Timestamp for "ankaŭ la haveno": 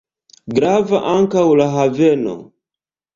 1.11-2.33